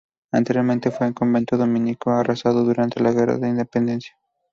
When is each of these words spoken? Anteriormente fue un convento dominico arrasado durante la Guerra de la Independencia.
Anteriormente 0.31 0.89
fue 0.89 1.05
un 1.05 1.13
convento 1.13 1.57
dominico 1.57 2.09
arrasado 2.09 2.63
durante 2.63 2.99
la 3.03 3.11
Guerra 3.11 3.35
de 3.35 3.41
la 3.41 3.49
Independencia. 3.49 4.15